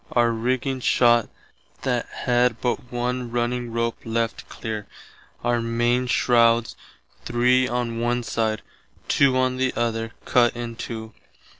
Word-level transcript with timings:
Our 0.13 0.31
rigging 0.31 0.79
shott 0.79 1.29
that 1.83 2.07
had 2.07 2.59
but 2.59 2.91
one 2.91 3.29
running 3.29 3.71
rope 3.71 3.99
left 4.03 4.49
clear, 4.49 4.87
our 5.43 5.59
mainshrouds 5.59 6.73
three 7.23 7.67
on 7.67 7.99
one 7.99 8.23
side, 8.23 8.63
two 9.07 9.37
on 9.37 9.57
the 9.57 9.71
other 9.75 10.13
cutt 10.25 10.55
in 10.55 10.75
two. 10.75 11.13